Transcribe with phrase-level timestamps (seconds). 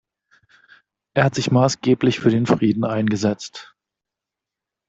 [1.13, 3.75] Er hat sich maßgeblich für den Frieden eingesetzt.